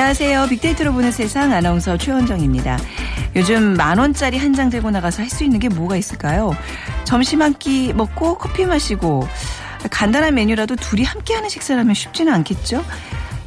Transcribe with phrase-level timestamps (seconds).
[0.00, 0.48] 안녕하세요.
[0.50, 2.78] 빅데이터로 보는 세상 아나운서 최원정입니다.
[3.34, 6.54] 요즘 만 원짜리 한 장 들고 나가서 할 수 있는 게 뭐가 있을까요?
[7.04, 9.26] 점심 한 끼 먹고 커피 마시고
[9.90, 12.84] 간단한 메뉴라도 둘이 함께하는 식사를 하면 쉽지는 않겠죠?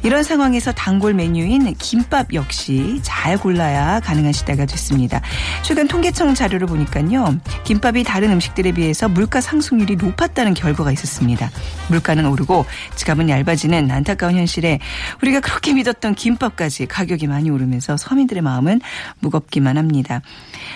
[0.02, 5.20] 이런 상황에서 단골 메뉴인 김밥 역시 잘 골라야 가능한 시대가 됐습니다.
[5.62, 7.38] 최근 통계청 자료를 보니까요.
[7.64, 11.50] 김밥이 다른 음식들에 비해서 물가 상승률이 높았다는 결과가 있었습니다.
[11.88, 12.64] 물가는 오르고
[12.96, 14.78] 지갑은 얇아지는 안타까운 현실에
[15.22, 18.80] 우리가 그렇게 믿었던 김밥까지 가격이 많이 오르면서 서민들의 마음은
[19.18, 20.22] 무겁기만 합니다.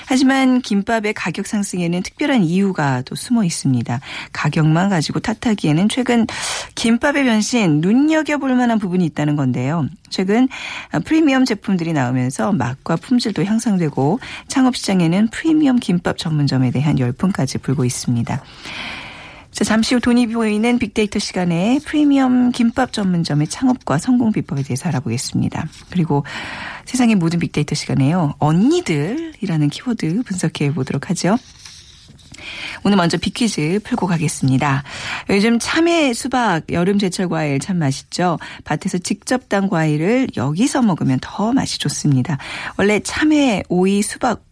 [0.07, 4.01] 하지만 김밥의 가격 상승에는 특별한 이유가 또 숨어 있습니다.
[4.33, 6.27] 가격만 가지고 탓하기에는 최근
[6.75, 9.87] 김밥의 변신 눈여겨볼 만한 부분이 있다는 건데요.
[10.11, 10.49] 최근
[11.05, 18.43] 프리미엄 제품들이 나오면서 맛과 품질도 향상되고 창업 시장에는 프리미엄 김밥 전문점에 대한 열풍까지 불고 있습니다.
[19.53, 25.69] 자, 잠시 후 돈이 보이는 빅데이터 시간에 프리미엄 김밥 전문점의 창업과 성공 비법에 대해서 알아보겠습니다.
[25.91, 26.25] 그리고
[26.87, 28.35] 세상의 모든 빅데이터 시간에요.
[28.41, 31.39] 언니들이라는 키워드 분석해 보도록 하죠.
[32.85, 34.83] 오늘 먼저 빅퀴즈 풀고 가겠습니다.
[35.31, 38.39] 요즘 참외, 수박, 여름 제철 과일 참 맛있죠.
[38.65, 42.39] 밭에서 직접 딴 과일을 여기서 먹으면 더 맛이 좋습니다.
[42.77, 44.43] 원래 참외, 오이, 수박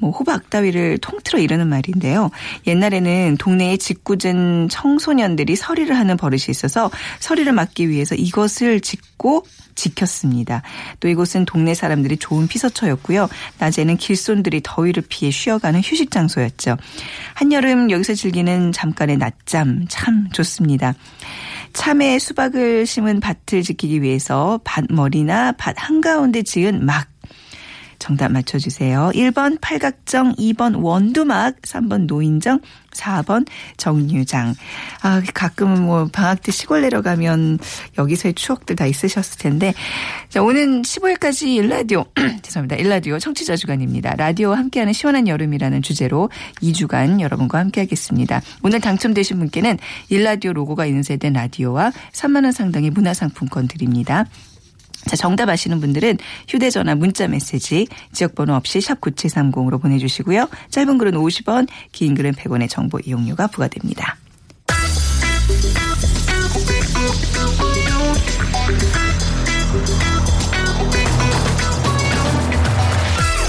[0.00, 2.30] 뭐 호박 따위를 통틀어 이르는 말인데요.
[2.66, 9.44] 옛날에는 동네에 짓궂은 청소년들이 서리를 하는 버릇이 있어서 서리를 막기 위해서 이것을 짓고
[9.74, 10.62] 지켰습니다.
[11.00, 13.28] 또 이곳은 동네 사람들이 좋은 피서처였고요.
[13.58, 16.76] 낮에는 길손들이 더위를 피해 쉬어가는 휴식 장소였죠.
[17.34, 20.94] 한여름 여기서 즐기는 잠깐의 낮잠 참 좋습니다.
[21.72, 27.06] 참외 수박을 심은 밭을 지키기 위해서 밭머리나 밭 한가운데 지은 막
[27.98, 29.10] 정답 맞춰주세요.
[29.14, 32.60] 1번 팔각정, 2번 원두막, 3번 노인정,
[32.92, 34.54] 4번 정류장.
[35.02, 37.58] 아, 가끔은 뭐 방학 때 시골 내려가면
[37.96, 39.74] 여기서의 추억들 다 있으셨을 텐데.
[40.28, 42.04] 자, 오는 15일까지 일라디오,
[42.42, 42.76] 죄송합니다.
[42.76, 44.14] 일라디오 청취자 주간입니다.
[44.16, 46.30] 라디오와 함께하는 시원한 여름이라는 주제로
[46.62, 48.42] 2주간 여러분과 함께하겠습니다.
[48.62, 54.24] 오늘 당첨되신 분께는 일라디오 로고가 인쇄된 라디오와 3만원 상당의 문화상품권 드립니다.
[55.08, 60.48] 자, 정답 아시는 분들은 휴대전화 문자 메시지 지역번호 없이 샵 9730으로 보내주시고요.
[60.70, 64.16] 짧은 글은 50원, 긴 글은 100원의 정보 이용료가 부과됩니다.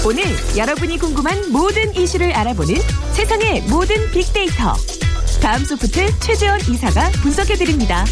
[0.06, 0.24] 오늘
[0.56, 2.74] 여러분이 궁금한 모든 이슈를 알아보는
[3.12, 4.74] 세상의 모든 빅데이터.
[5.42, 8.04] 다음 소프트 최재원 이사가 분석해드립니다.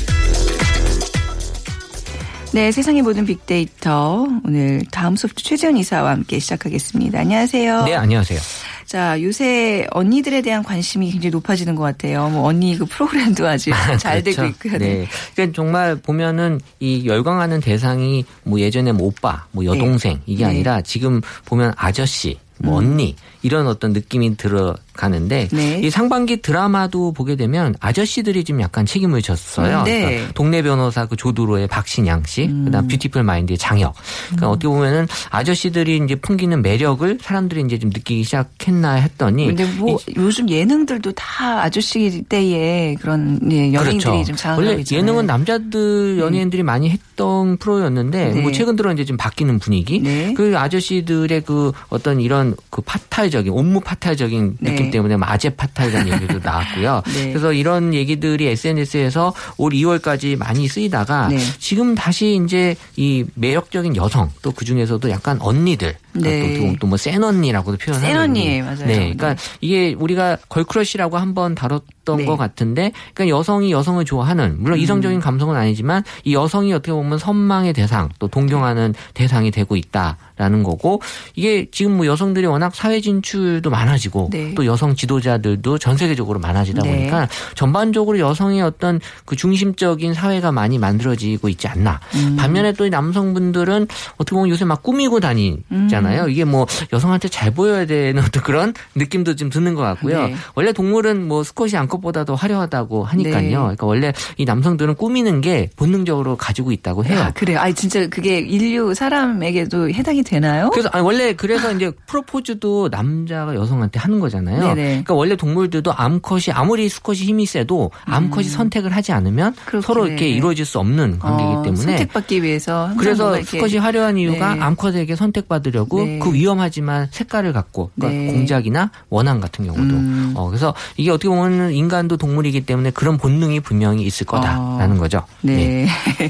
[2.53, 4.27] 네, 세상의 모든 빅데이터.
[4.45, 7.21] 오늘 다음 소프트 최재원 이사와 함께 시작하겠습니다.
[7.21, 7.85] 안녕하세요.
[7.85, 8.41] 네, 안녕하세요.
[8.87, 12.31] 자, 요새 언니들에 대한 관심이 굉장히 높아지는 것 같아요.
[12.31, 13.71] 뭐 언니 그 프로그램도 아주
[14.01, 14.51] 잘 되고 그렇죠.
[14.51, 14.79] 있고요.
[14.79, 15.07] 네.
[15.35, 20.51] 그러니까 정말 보면은 이 열광하는 대상이 뭐 예전에 뭐 오빠, 뭐 여동생 이게 네.
[20.51, 25.81] 아니라 지금 보면 아저씨, 뭐 언니 이런 어떤 느낌이 들어 가는데 네.
[25.83, 29.79] 이 상반기 드라마도 보게 되면 아저씨들이 좀 약간 책임을 졌어요.
[29.81, 30.01] 음, 네.
[30.05, 33.95] 그러니까 동네 변호사 그 조들호의 박신양 씨, 그다음 뷰티풀 마인드의 장혁.
[34.27, 39.97] 그러니까 어떻게 보면은 아저씨들이 이제 풍기는 매력을 사람들이 이제 좀 느끼기 시작했나 했더니 근데 뭐
[40.09, 44.25] 이- 요즘 예능들도 다 아저씨 때의 그런 예, 연예인들이 그렇죠.
[44.25, 45.03] 좀 장악하고 원래 있잖아요.
[45.03, 48.41] 예능은 남자들 연예인들이 많이 했던 프로였는데 네.
[48.41, 50.01] 뭐 최근 들어 이제 좀 바뀌는 분위기.
[50.01, 50.35] 네.
[50.35, 54.71] 그 아저씨들의 그 어떤 이런 그 파탈적인 옴무 파탈적인 네.
[54.73, 57.03] 느낌 때문에 마제 파탈이라는 얘기도 나왔고요.
[57.15, 57.29] 네.
[57.29, 61.39] 그래서 이런 얘기들이 SNS에서 올 2월까지 많이 쓰이다가 네.
[61.59, 66.77] 지금 다시 이제 이 매력적인 여성 또 그 중에서도 약간 언니들 네.
[66.81, 68.87] 또뭐 센 언니라고도 표현하는 센 언니, 맞아요.
[68.87, 69.41] 네, 그러니까 네.
[69.61, 72.25] 이게 우리가 걸크러쉬라고 한번 다뤘던 네.
[72.25, 74.83] 것 같은데, 그러니까 여성이 여성을 좋아하는 물론 음.
[74.83, 81.01] 이성적인 감성은 아니지만 이 여성이 어떻게 보면 선망의 대상 또 동경하는 대상이 되고 있다라는 거고
[81.35, 84.55] 이게 지금 뭐 여성들이 워낙 사회 진출도 많아지고 네.
[84.55, 86.97] 또 여성 지도자들도 전 세계적으로 많아지다 네.
[86.97, 92.01] 보니까 전반적으로 여성의 어떤 그 중심적인 사회가 많이 만들어지고 있지 않나.
[92.15, 92.37] 음.
[92.37, 96.08] 반면에 또이 남성분들은 어떻게 보면 요새 막 꾸미고 다니잖아요.
[96.09, 96.29] 있잖아요.
[96.29, 100.27] 이게 뭐 여성한테 잘 보여야 되는 어떤 그런 느낌도 좀 드는 것 같고요.
[100.27, 100.35] 네.
[100.55, 103.41] 원래 동물은 뭐 수컷이 암컷보다 더 화려하다고 하니까요.
[103.41, 103.51] 네.
[103.51, 107.21] 그러니까 원래 이 남성들은 꾸미는 게 본능적으로 가지고 있다고 해요.
[107.21, 107.59] 아, 그래요.
[107.61, 110.71] 아, 진짜 그게 인류 사람에게도 해당이 되나요?
[110.71, 114.61] 그래서 아니, 원래 그래서 이제 프로포즈도 남자가 여성한테 하는 거잖아요.
[114.61, 114.75] 네네.
[114.89, 119.63] 그러니까 원래 동물들도 암컷이 아무리 수컷이 힘이 세도 암컷이 선택을 하지 않으면 음.
[119.65, 119.87] 그렇게.
[119.87, 124.61] 서로 이렇게 이루어질 수 없는 관계이기 어, 때문에 선택받기 위해서 그래서 수컷이 화려한 이유가 네.
[124.61, 126.19] 암컷에게 선택받으려고 네.
[126.19, 128.33] 그 위험하지만 색깔을 갖고 그러니까 네.
[128.33, 130.33] 공작이나 원앙 같은 경우도 음.
[130.37, 134.99] 어, 그래서 이게 어떻게 보면 인간도 동물이기 때문에 그런 본능이 분명히 있을 거다라는 아.
[134.99, 135.23] 거죠.
[135.41, 135.87] 네.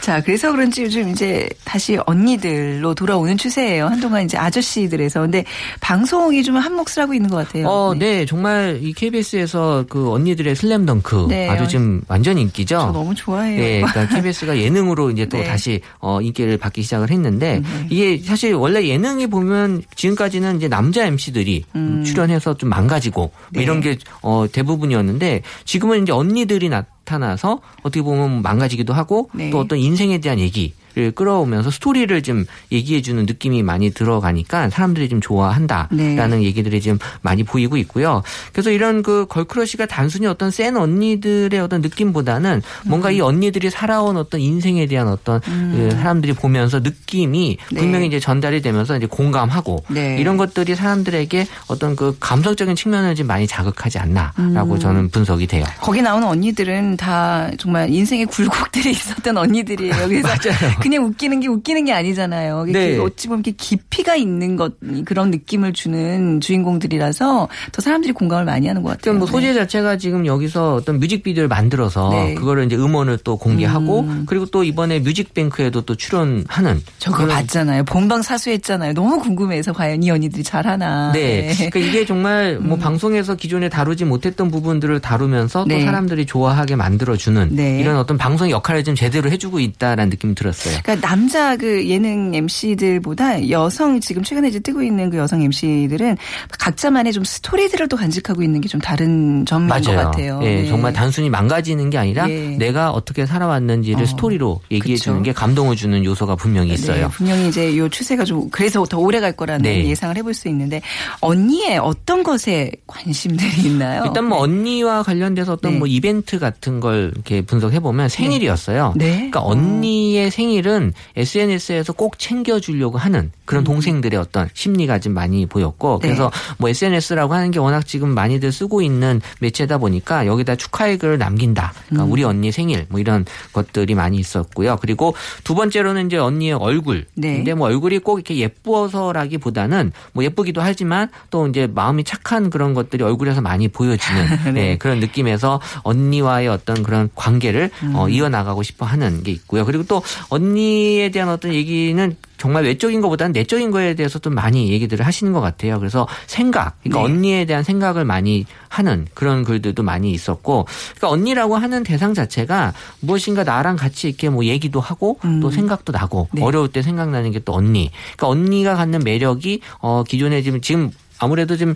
[0.00, 3.88] 자, 그래서 그런지 요즘 이제 다시 언니들로 돌아오는 추세예요.
[3.88, 5.20] 한동안 이제 아저씨들에서.
[5.20, 5.44] 근데
[5.80, 7.68] 방송이 좀 한몫을 하고 있는 것 같아요.
[7.68, 8.24] 어, 네.
[8.24, 11.48] 정말 이 KBS에서 그 언니들의 슬램덩크 네.
[11.50, 12.78] 아주 지금 완전 인기죠.
[12.78, 13.60] 저 너무 좋아해요.
[13.60, 15.44] 네, 그러니까 KBS가 예능으로 이제 또 네.
[15.44, 17.86] 다시 어 인기를 받기 시작을 했는데 네.
[17.90, 22.04] 이게 사실 원래 예능에 보면 지금까지는 이제 남자 MC들이 음.
[22.04, 23.62] 출연해서 좀 망가지고 뭐 네.
[23.62, 29.50] 이런 게 어 대부분이었는데 지금은 이제 언니들이 나타나서 어떻게 보면 망가지기도 하고 네.
[29.50, 35.20] 또 어떤 인생에 대한 얘기 를 끌어오면서 스토리를 좀 얘기해주는 느낌이 많이 들어가니까 사람들이 좀
[35.20, 36.42] 좋아한다라는 네.
[36.42, 38.22] 얘기들이 지금 많이 보이고 있고요.
[38.52, 43.14] 그래서 이런 그 걸크러쉬가 단순히 어떤 센 언니들의 어떤 느낌보다는 뭔가 음.
[43.14, 47.80] 이 언니들이 살아온 어떤 인생에 대한 어떤 그 사람들이 보면서 느낌이 네.
[47.80, 50.16] 분명히 이제 전달이 되면서 이제 공감하고 네.
[50.18, 54.78] 이런 것들이 사람들에게 어떤 그 감성적인 측면을 좀 많이 자극하지 않나라고 음.
[54.78, 55.64] 저는 분석이 돼요.
[55.80, 60.08] 거기 나오는 언니들은 다 정말 인생의 굴곡들이 있었던 언니들이에요.
[60.08, 60.28] 그래서
[60.88, 62.64] 그냥 웃기는 게 웃기는 게 아니잖아요.
[62.64, 62.96] 네.
[62.96, 64.72] 어찌 보면 이렇게 깊이가 있는 것
[65.04, 69.14] 그런 느낌을 주는 주인공들이라서 더 사람들이 공감을 많이 하는 것 같아요.
[69.16, 69.32] 뭐 네.
[69.32, 72.34] 소재 자체가 지금 여기서 어떤 뮤직비디오를 만들어서 네.
[72.34, 74.24] 그거를 이제 음원을 또 공개하고 음.
[74.26, 77.84] 그리고 또 이번에 뮤직뱅크에도 또 출연하는 저 그거 그런 봤잖아요.
[77.84, 78.94] 본방 사수했잖아요.
[78.94, 81.12] 너무 궁금해서 과연 이 언니들이 잘하나.
[81.12, 81.52] 네.
[81.54, 85.80] 그러니까 이게 정말 뭐 방송에서 기존에 다루지 못했던 부분들을 다루면서 네.
[85.80, 87.78] 또 사람들이 좋아하게 만들어주는 네.
[87.78, 90.67] 이런 어떤 방송 역할을 좀 제대로 해주고 있다라는 느낌이 들었어요.
[90.82, 96.16] 그러니까 남자 그 예능 MC들보다 여성 지금 최근에 이제 뜨고 있는 그 여성 MC들은
[96.58, 100.40] 각자만의 좀 스토리들을 또 간직하고 있는 게 좀 다른 점인 것 같아요.
[100.42, 100.68] 예, 네.
[100.68, 102.50] 정말 단순히 망가지는 게 아니라 예.
[102.58, 105.04] 내가 어떻게 살아왔는지를 어, 스토리로 얘기해 그쵸.
[105.04, 107.08] 주는 게 감동을 주는 요소가 분명히 네, 있어요.
[107.08, 109.84] 분명히 이제 요 추세가 좀 그래서 더 오래 갈 거라는 네.
[109.86, 110.82] 예상을 해볼 수 있는데
[111.20, 114.04] 언니의 어떤 것에 관심들이 있나요?
[114.06, 115.78] 일단 뭐 언니와 관련돼서 어떤 네.
[115.78, 118.92] 뭐 이벤트 같은 걸 이렇게 분석해 보면 생일이었어요.
[118.96, 119.12] 네.
[119.14, 125.96] 그러니까 언니의 생일 은 SNS에서 꼭 챙겨주려고 하는 그런 동생들의 어떤 심리가 좀 많이 보였고
[125.96, 126.00] 음.
[126.02, 126.08] 네.
[126.08, 131.16] 그래서 뭐 SNS라고 하는 게 워낙 지금 많이들 쓰고 있는 매체다 보니까 여기다 축하의 글을
[131.16, 131.72] 남긴다.
[131.86, 132.12] 그러니까 음.
[132.12, 133.24] 우리 언니 생일 뭐 이런
[133.54, 134.76] 것들이 많이 있었고요.
[134.82, 135.14] 그리고
[135.44, 137.06] 두 번째로는 이제 언니의 얼굴.
[137.14, 137.36] 네.
[137.36, 143.02] 근데 뭐 얼굴이 꼭 이렇게 예뻐서라기보다는 뭐 예쁘기도 하지만 또 이제 마음이 착한 그런 것들이
[143.02, 144.52] 얼굴에서 많이 보여지는 네.
[144.52, 147.94] 네, 그런 느낌에서 언니와의 어떤 그런 관계를 음.
[147.96, 149.64] 어, 이어나가고 싶어 하는 게 있고요.
[149.64, 155.04] 그리고 또 언니에 대한 어떤 얘기는 정말 외적인 것보다는 내적인 거에 대해서 좀 많이 얘기들을
[155.04, 155.78] 하시는 것 같아요.
[155.78, 157.14] 그래서 생각, 그러니까 네.
[157.14, 163.42] 언니에 대한 생각을 많이 하는 그런 글들도 많이 있었고, 그러니까 언니라고 하는 대상 자체가 무엇인가
[163.44, 165.40] 나랑 같이 이렇게 뭐 얘기도 하고 음.
[165.40, 166.42] 또 생각도 나고 네.
[166.42, 167.90] 어려울 때 생각나는 게 또 언니.
[168.16, 171.74] 그러니까 언니가 갖는 매력이 어 기존에 지금 지금 아무래도 좀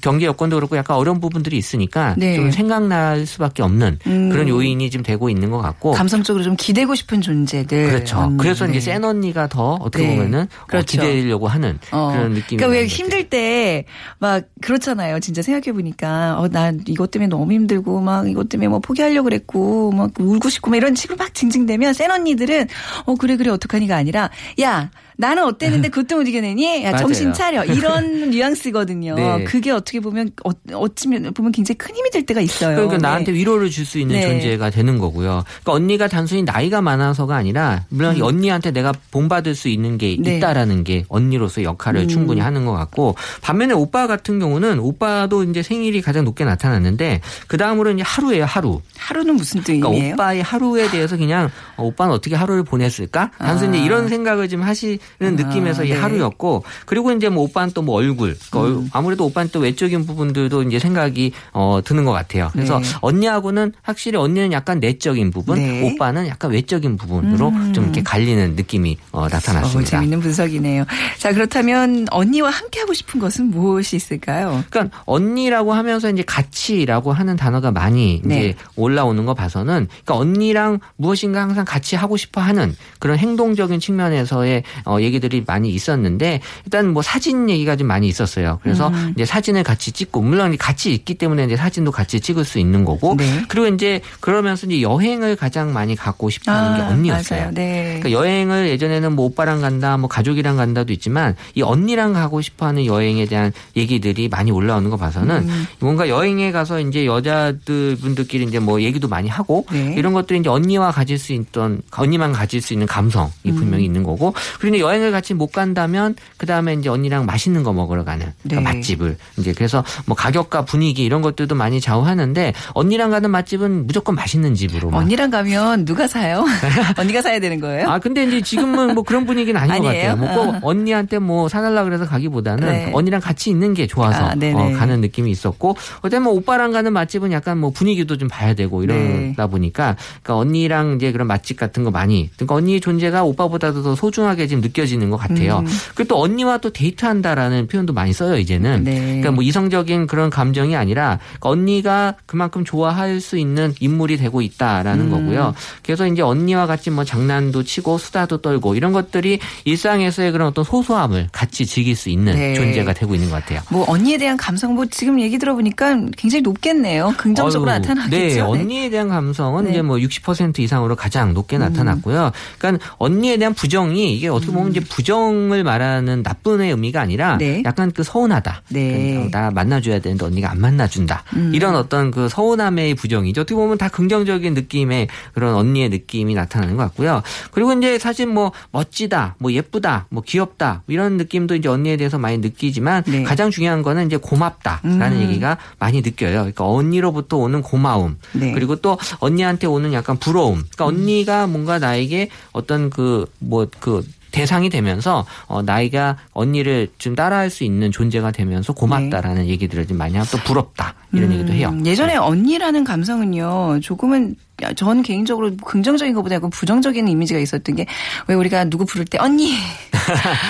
[0.00, 2.36] 경제 여건도 그렇고 약간 어려운 부분들이 있으니까 네.
[2.36, 4.28] 좀 생각날 수밖에 없는 음.
[4.30, 5.92] 그런 요인이 좀 되고 있는 것 같고.
[5.92, 7.86] 감성적으로 좀 기대고 싶은 존재들.
[7.86, 8.18] 그렇죠.
[8.18, 8.36] 언니.
[8.38, 8.72] 그래서 네.
[8.72, 10.16] 이제 센 언니가 더 어떻게 네.
[10.16, 10.82] 보면은 그렇죠.
[11.00, 12.10] 어, 기대려고 하는 어.
[12.12, 12.58] 그런 느낌이.
[12.58, 12.86] 그러니까 왜.
[12.86, 13.84] 힘들 때
[14.18, 15.20] 막 그렇잖아요.
[15.20, 20.10] 진짜 생각해 보니까 어나 이것 때문에 너무 힘들고 막 이것 때문에 뭐 포기하려고 그랬고 막
[20.18, 22.68] 울고 싶고 막 이런 식으로 막 징징대면 센 언니들은
[23.06, 26.84] 어 그래 그래 어떡하니가 아니라 야 나는 어땠는데 그것도 못 이겨내니?
[26.84, 26.96] 야.
[26.96, 27.64] 정신 차려.
[27.64, 29.14] 이런 뉘앙스거든요.
[29.14, 29.44] 네.
[29.44, 32.74] 그게 어떻게 보면 어, 어찌면 보면 굉장히 큰 힘이 될 때가 있어요.
[32.76, 33.02] 그러니까 네.
[33.02, 34.28] 나한테 위로를 줄 수 있는 네.
[34.28, 35.42] 존재가 되는 거고요.
[35.44, 40.22] 그러니까 언니가 단순히 나이가 많아서가 아니라 물론 이 언니한테 내가 본받을 수 있는 게 음.
[40.22, 40.36] 네.
[40.36, 42.08] 있다라는 게 언니로서 역할을 음.
[42.08, 47.56] 충분히 하는 것 같고 반면에 오빠 같은 경우는 오빠도 이제 생일이 가장 높게 나타났는데 그
[47.56, 48.80] 다음으로 이제 하루예요 하루.
[48.96, 50.14] 하루는 무슨 그러니까 뜻이에요?
[50.14, 53.32] 오빠의 하루에 대해서 그냥 어, 오빠는 어떻게 하루를 보냈을까?
[53.38, 53.84] 단순히 아.
[53.84, 55.96] 이런 생각을 좀 하시 는 느낌에서 이 네.
[55.98, 58.88] 하루였고 그리고 이제 뭐 오빠는 또 뭐 얼굴 그러니까 얼- 음.
[58.92, 62.48] 아무래도 오빠는 또 외적인 부분들도 이제 생각이 어, 드는 것 같아요.
[62.52, 62.86] 그래서 네.
[63.00, 65.82] 언니하고는 확실히 언니는 약간 내적인 부분, 네.
[65.82, 67.72] 오빠는 약간 외적인 부분으로 음.
[67.72, 69.90] 좀 이렇게 갈리는 느낌이 어, 어, 나타났습니다.
[69.90, 70.84] 재밌는 분석이네요.
[71.18, 74.62] 자, 그렇다면 언니와 함께 하고 싶은 것은 무엇이 있을까요?
[74.70, 78.36] 그러니까 언니라고 하면서 이제 같이라고 하는 단어가 많이 네.
[78.38, 84.62] 이제 올라오는 거 봐서는 그러니까 언니랑 무엇인가 항상 같이 하고 싶어 하는 그런 행동적인 측면에서의
[84.84, 88.58] 어, 어, 얘기들이 많이 있었는데 일단 뭐 사진 얘기가 좀 많이 있었어요.
[88.62, 89.12] 그래서 음.
[89.14, 93.16] 이제 사진을 같이 찍고 물론 같이 있기 때문에 이제 사진도 같이 찍을 수 있는 거고
[93.16, 93.44] 네.
[93.48, 97.42] 그리고 이제 그러면서 이제 여행을 가장 많이 가고 싶어하는 게 언니였어요.
[97.42, 97.50] 아.
[97.50, 98.00] 네.
[98.00, 103.26] 그러니까 여행을 예전에는 뭐 오빠랑 간다, 뭐 가족이랑 간다도 있지만 이 언니랑 가고 싶어하는 여행에
[103.26, 105.66] 대한 얘기들이 많이 올라오는 거 봐서는 음.
[105.80, 109.94] 뭔가 여행에 가서 이제 여자들 분들끼리 이제 뭐 얘기도 많이 하고 네.
[109.96, 113.56] 이런 것들이 이제 언니와 가질 수 있던 언니만 가질 수 있는 감성이 음.
[113.56, 118.04] 분명히 있는 거고 그리고 여행을 같이 못 간다면 그 다음에 이제 언니랑 맛있는 거 먹으러
[118.04, 118.76] 가는 그러니까 네.
[118.76, 124.54] 맛집을 이제 그래서 뭐 가격과 분위기 이런 것들도 많이 좌우하는데 언니랑 가는 맛집은 무조건 맛있는
[124.54, 126.44] 집으로 막 언니랑 가면 누가 사요?
[126.98, 127.88] 언니가 사야 되는 거예요?
[127.88, 130.16] 아 근데 이제 지금은 뭐 그런 분위기는 아닌 것 아니에요?
[130.16, 130.34] 같아요.
[130.34, 130.60] 뭐꼭 아.
[130.62, 132.90] 언니한테 뭐 사달라 그래서 가기보다는 네.
[132.92, 134.74] 언니랑 같이 있는 게 좋아서 아, 네네.
[134.74, 138.82] 어, 가는 느낌이 있었고 그다음에 뭐 오빠랑 가는 맛집은 약간 뭐 분위기도 좀 봐야 되고
[138.82, 139.50] 이러다 네.
[139.50, 144.46] 보니까 그러니까 언니랑 이제 그런 맛집 같은 거 많이 그러니까 언니의 존재가 오빠보다도 더 소중하게
[144.46, 145.58] 지금 느껴 지는 것 같아요.
[145.58, 145.66] 음.
[145.94, 148.84] 그리고 또 언니와 또 데이트한다라는 표현도 많이 써요 이제는.
[148.84, 149.00] 네.
[149.00, 155.06] 그러니까 뭐 이성적인 그런 감정이 아니라 그러니까 언니가 그만큼 좋아할 수 있는 인물이 되고 있다라는
[155.06, 155.10] 음.
[155.10, 155.54] 거고요.
[155.84, 161.28] 그래서 이제 언니와 같이 뭐 장난도 치고 수다도 떨고 이런 것들이 일상에서의 그런 어떤 소소함을
[161.32, 162.54] 같이 즐길 수 있는 네.
[162.54, 163.60] 존재가 되고 있는 것 같아요.
[163.70, 167.14] 뭐 언니에 대한 감성 뭐 지금 얘기 들어보니까 굉장히 높겠네요.
[167.16, 168.16] 긍정적으로 어휴, 나타나겠죠.
[168.16, 169.70] 네, 언니에 대한 감성은 네.
[169.70, 172.32] 이제 뭐 60% 이상으로 가장 높게 나타났고요.
[172.58, 177.38] 그러니까 언니에 대한 부정이 이게 어떻게 보면 이제 부정을 말하는 나쁜의 의미가 아니라 음.
[177.38, 177.62] 네.
[177.64, 178.62] 약간 그 서운하다.
[178.68, 179.12] 네.
[179.12, 181.24] 그러니까 나 만나줘야 되는데 언니가 안 만나준다.
[181.36, 181.52] 음.
[181.54, 183.42] 이런 어떤 그 서운함의 부정이죠.
[183.42, 187.22] 어떻게 보면 다 긍정적인 느낌의 그런 언니의 느낌이 나타나는 것 같고요.
[187.50, 192.38] 그리고 이제 사실 뭐 멋지다, 뭐 예쁘다, 뭐 귀엽다 이런 느낌도 이제 언니에 대해서 많이
[192.38, 193.22] 느끼지만 네.
[193.22, 195.22] 가장 중요한 거는 이제 고맙다라는 음.
[195.22, 196.38] 얘기가 많이 느껴요.
[196.38, 198.52] 그러니까 언니로부터 오는 고마움 네.
[198.52, 200.64] 그리고 또 언니한테 오는 약간 부러움.
[200.72, 207.62] 그러니까 언니가 뭔가 나에게 어떤 그 뭐그 대상이 되면서 어 나이가 언니를 좀 따라할 수
[207.64, 211.76] 있는 존재가 되면서 고맙다라는 얘기들을 좀 많이 하고 또 부럽다 이런 음, 얘기도 해요.
[211.84, 214.34] 예전에 언니라는 감성은요, 조금은
[214.74, 217.86] 전 개인적으로 긍정적인 것보다 약간 부정적인 이미지가 있었던 게
[218.28, 219.54] 왜 우리가 누구 부를 때 언니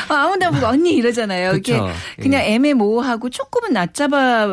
[0.09, 1.55] 아, 아무나 보고 언니 이러잖아요.
[1.57, 1.89] 이게 그쵸.
[2.21, 4.47] 그냥 애매모호하고 조금은 낮잡아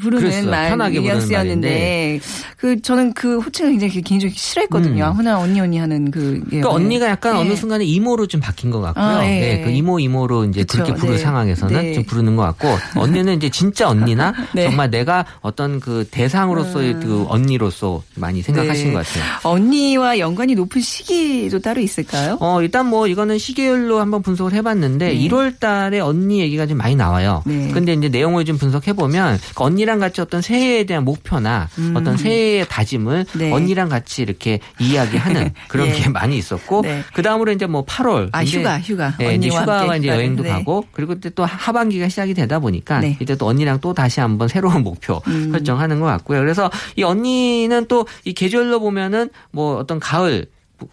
[0.00, 0.50] 부르는.
[0.50, 2.20] 말 뉘앙스였는데
[2.56, 5.04] 그 저는 그 호칭을 굉장히 개인적으로 싫어했거든요.
[5.04, 5.08] 음.
[5.08, 6.74] 아무나 언니 언니 하는 그 예, 그러니까 네.
[6.74, 7.40] 언니가 약간 예.
[7.40, 9.04] 어느 순간에 이모로 좀 바뀐 것 같고요.
[9.04, 9.40] 아, 예.
[9.40, 10.78] 네, 그 이모 이모로 이제 그쵸.
[10.84, 11.22] 그렇게 부를 네.
[11.22, 11.92] 상황에서는 네.
[11.94, 12.68] 좀 부르는 것 같고
[13.00, 14.64] 언니는 이제 진짜 언니나 네.
[14.64, 18.92] 정말 내가 어떤 그 대상으로서의 그 언니로서 많이 생각하신 네.
[18.92, 19.24] 것 같아요.
[19.42, 22.36] 언니와 연관이 높은 시기도 따로 있을까요?
[22.40, 25.14] 어, 일단 뭐 이거는 시계열로 한번 분석을 해봤는데 네.
[25.28, 27.42] 1월 달에 언니 얘기가 좀 많이 나와요.
[27.46, 27.70] 네.
[27.72, 31.94] 근데 이제 내용을 좀 분석해보면 그 언니랑 같이 어떤 새해에 대한 목표나 음.
[31.96, 33.52] 어떤 새해의 다짐을 네.
[33.52, 35.92] 언니랑 같이 이렇게 이야기하는 그런 예.
[35.92, 37.02] 게 많이 있었고 네.
[37.12, 38.28] 그 다음으로 이제 뭐 8월.
[38.32, 39.14] 아, 휴가, 휴가.
[39.18, 40.08] 네, 이제 언니와 휴가와 함께 이제.
[40.08, 40.50] 여행도 네.
[40.50, 43.16] 가고 그리고 그때 또 하반기가 시작이 되다 보니까 네.
[43.20, 45.50] 이제 또 언니랑 또 다시 한번 새로운 목표 음.
[45.52, 46.40] 설정하는 것 같고요.
[46.40, 50.46] 그래서 이 언니는 또 이 계절로 보면은 뭐 어떤 가을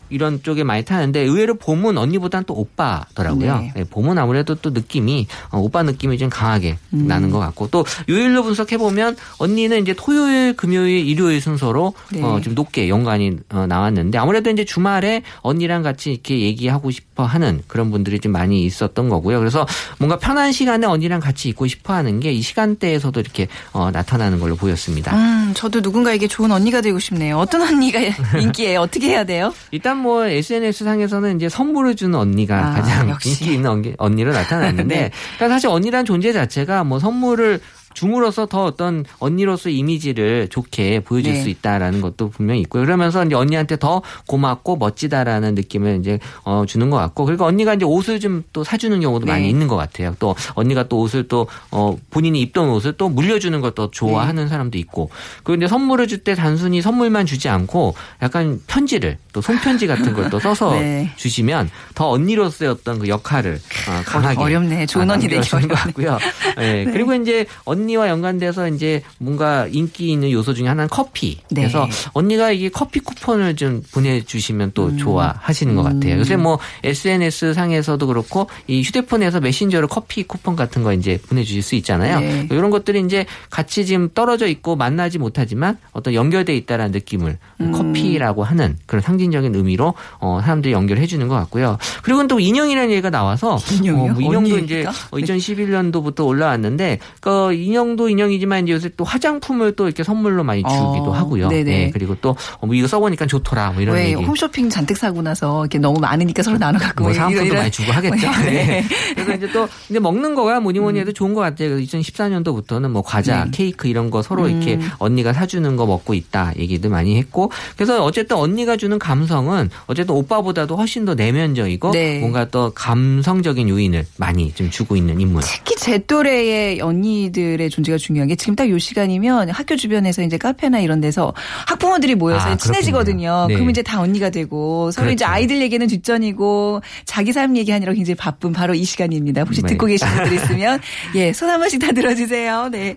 [0.09, 3.57] 이런 쪽에 많이 타는데 의외로 봄은 언니보다는 또 오빠더라고요.
[3.59, 3.73] 네.
[3.75, 7.05] 네, 봄은 아무래도 또 느낌이 어, 오빠 느낌이 좀 강하게 음.
[7.07, 12.21] 나는 것 같고 또 요일로 분석해 보면 언니는 이제 토요일, 금요일, 일요일 순서로 네.
[12.23, 17.61] 어, 좀 높게 연관이 어, 나왔는데 아무래도 이제 주말에 언니랑 같이 이렇게 얘기하고 싶어 하는
[17.67, 19.37] 그런 분들이 좀 많이 있었던 거고요.
[19.39, 19.67] 그래서
[19.99, 24.55] 뭔가 편한 시간에 언니랑 같이 있고 싶어 하는 게 이 시간대에서도 이렇게 어, 나타나는 걸로
[24.55, 25.13] 보였습니다.
[25.15, 27.37] 음, 저도 누군가에게 좋은 언니가 되고 싶네요.
[27.37, 27.99] 어떤 언니가
[28.39, 28.79] 인기예요?
[28.81, 29.53] 어떻게 해야 돼요?
[29.79, 33.29] 일단 뭐 SNS 상에서는 이제 선물을 주는 언니가 아, 가장 역시.
[33.29, 35.11] 인기 있는 언니, 언니로 나타났는데, 네.
[35.37, 37.61] 그러니까 사실 언니란 존재 자체가 뭐 선물을
[37.99, 41.41] 줌으로써 더 어떤 언니로서 이미지를 좋게 보여줄 네.
[41.41, 42.83] 수 있다라는 것도 분명히 있고요.
[42.85, 47.83] 그러면서 이제 언니한테 더 고맙고 멋지다라는 느낌을 이제 어 주는 것 같고 그리고 언니가 이제
[47.85, 49.33] 옷을 좀 또 사주는 경우도 네.
[49.33, 50.15] 많이 있는 것 같아요.
[50.19, 54.49] 또 언니가 또 옷을 또 어 본인이 입던 옷을 또 물려주는 것도 좋아하는 네.
[54.49, 55.09] 사람도 있고
[55.43, 60.29] 그리고 이제 선물을 줄 때 단순히 선물만 주지 않고 약간 편지를 또 손편지 같은 걸
[60.29, 61.11] 또 써서 네.
[61.15, 63.55] 주시면 더 언니로서의 어떤 그 역할을
[63.89, 64.85] 어, 강하게 어렵네.
[64.85, 65.75] 좋은 아, 언니 되기 남겨주는 것.
[65.75, 66.17] 같고요.
[66.57, 66.85] 네.
[66.85, 71.39] 그리고 이제 언니 와 연관돼서 이제 뭔가 인기 있는 요소 중에 하나는 커피.
[71.51, 71.61] 네.
[71.61, 76.17] 그래서 언니가 이게 커피 쿠폰을 좀 보내주시면 또 좋아하시는 것 같아요.
[76.17, 81.75] 요새 뭐 SNS 상에서도 그렇고 이 휴대폰에서 메신저로 커피 쿠폰 같은 거 이제 보내주실 수
[81.75, 82.19] 있잖아요.
[82.19, 82.47] 네.
[82.51, 87.71] 이런 것들이 이제 같이 지금 떨어져 있고 만나지 못하지만 어떤 연결돼 있다라는 느낌을 음.
[87.71, 91.77] 커피라고 하는 그런 상징적인 의미로 어, 사람들이 연결해 주는 것 같고요.
[92.03, 94.11] 그리고 또 인형이라는 얘기가 나와서 인형이요?
[94.11, 94.91] 어, 뭐 인형도 언니 이제 얘기가?
[94.91, 101.05] 2011년도부터 올라왔는데 그 인형 인형도 인형이지만 이제 요새 또 화장품을 또 이렇게 선물로 많이 주기도
[101.09, 101.47] 어, 하고요.
[101.47, 101.63] 네네.
[101.63, 104.15] 네, 그리고 또 어, 뭐 이거 써보니까 좋더라 뭐 이런 왜 얘기.
[104.15, 107.91] 홈쇼핑 잔뜩 사고 나서 이렇게 너무 많으니까 서로 나눠 갖고 뭐 사은품도 이런- 많이 주고
[107.91, 108.15] 하겠죠.
[108.43, 108.51] 네.
[108.51, 108.83] 네.
[109.15, 111.77] 그래서 이제 또 근데 먹는 거가 뭐니 뭐니 해도 좋은 것 같아요.
[111.77, 113.51] 2014년도부터는 뭐 과자, 네.
[113.53, 114.89] 케이크 이런 거 서로 이렇게 음.
[114.99, 120.75] 언니가 사주는 거 먹고 있다 얘기도 많이 했고 그래서 어쨌든 언니가 주는 감성은 어쨌든 오빠보다도
[120.75, 122.19] 훨씬 더 내면적이고 네.
[122.19, 125.41] 뭔가 더 감성적인 요인을 많이 좀 주고 있는 인물.
[125.45, 130.37] 특히 제 또래의 언니들 의 존재가 중요한 게 지금 딱 요 시간이면 학교 주변에서 이제
[130.37, 131.33] 카페나 이런 데서
[131.67, 133.45] 학부모들이 모여서 아, 친해지거든요.
[133.47, 133.53] 네.
[133.55, 135.33] 그러면 이제 다 언니가 되고 서로 이제 그렇죠.
[135.33, 139.41] 아이들 얘기는 뒷전이고 자기 삶 얘기하느라 굉장히 바쁜 바로 이 시간입니다.
[139.41, 139.69] 혹시 네.
[139.69, 140.79] 듣고 계신 분들 있으면
[141.15, 142.69] 예, 손 한 번씩 다 들어주세요.
[142.71, 142.95] 네.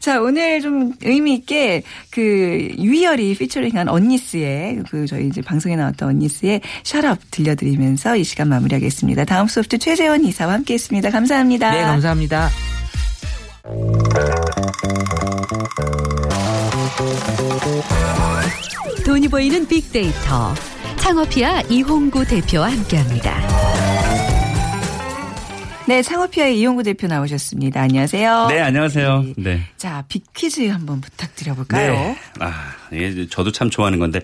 [0.00, 2.20] 자, 오늘 좀 의미 있게 그
[2.78, 9.24] 유희열이 피처링한 언니스의 그 저희 이제 방송에 나왔던 언니스의 샤럽 들려드리면서 이 시간 마무리하겠습니다.
[9.24, 11.10] 다음 소프트 최재원 이사와 함께 했습니다.
[11.10, 11.70] 감사합니다.
[11.70, 12.50] 네, 감사합니다.
[19.06, 20.52] 돈이 보이는 빅데이터.
[20.98, 23.40] 창업피아 이홍구 대표와 함께합니다.
[25.86, 27.82] 네, 창업피아의 이용구 대표 나오셨습니다.
[27.82, 28.46] 안녕하세요.
[28.48, 29.26] 네, 안녕하세요.
[29.36, 29.60] 네.
[29.76, 31.92] 자, 빅퀴즈 한번 부탁드려볼까요?
[31.92, 32.16] 네.
[32.40, 34.20] 아, 이게 저도 참 좋아하는 건데,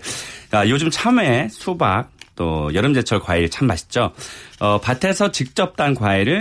[0.51, 4.11] 아, 요즘 참외, 수박, 또 여름제철 과일 참 맛있죠.
[4.59, 6.39] 어, 밭에서 직접 딴 과일을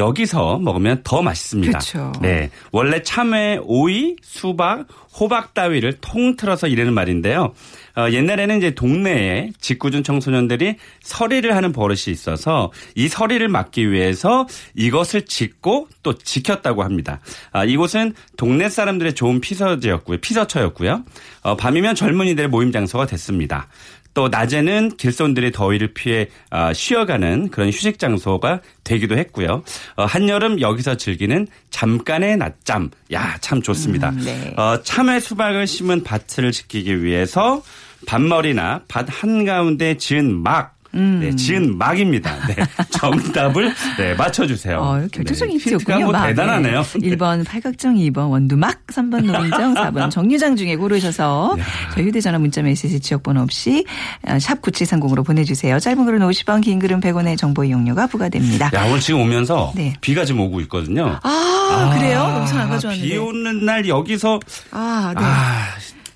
[0.00, 1.78] 여기서 먹으면 더 맛있습니다.
[1.78, 2.12] 그쵸.
[2.20, 2.50] 네.
[2.72, 4.86] 원래 참외, 오이, 수박,
[5.18, 7.52] 호박 따위를 통틀어서 이르는 말인데요.
[7.96, 15.26] 어, 옛날에는 이제 동네에 직구준 청소년들이 서리를 하는 버릇이 있어서 이 서리를 막기 위해서 이것을
[15.26, 17.20] 짓고 또 지켰다고 합니다.
[17.52, 20.18] 아, 이곳은 동네 사람들의 좋은 피서지였고요.
[20.18, 21.04] 피서처였고요.
[21.42, 23.68] 어, 밤이면 젊은이들의 모임 장소가 됐습니다.
[24.14, 29.62] 또 낮에는 길손들이 더위를 피해 아, 쉬어가는 그런 휴식 장소가 되기도 했고요.
[29.96, 32.90] 어, 한여름 여기서 즐기는 잠깐의 낮잠.
[33.12, 34.10] 야, 참 좋습니다.
[34.10, 34.52] 네.
[34.56, 37.62] 어, 참외 수박을 심은 밭을 지키기 위해서
[38.06, 41.20] 밭머리나 밭 한가운데 지은 막 음.
[41.22, 42.34] 네, 지은 막입니다.
[42.48, 42.56] 네,
[42.90, 44.78] 정답을 네, 맞춰주세요.
[44.78, 46.04] 어, 결정적인 네, 힌트였군요.
[46.06, 46.26] 뭐 막.
[46.26, 46.82] 대단하네요.
[46.82, 47.10] 네.
[47.10, 51.56] 1번 팔각정, 2번 원두막, 3번 노인정, 4번 정류장 중에 고르셔서
[51.94, 53.84] 저희 휴대전화 문자 메시지 지역번호 없이
[54.26, 55.78] 어, 샵 9730으로 보내주세요.
[55.78, 58.70] 짧은 글은 50원, 긴 글은 100원의 정보 이용료가 부과됩니다.
[58.74, 59.94] 야, 오늘 지금 오면서 네.
[60.00, 61.18] 비가 지금 오고 있거든요.
[61.22, 62.26] 아, 그래요?
[62.26, 63.08] 너무 잘안 가져왔는데.
[63.08, 64.40] 비 오는 날 여기서
[64.72, 65.24] 아, 네.
[65.24, 65.66] 아,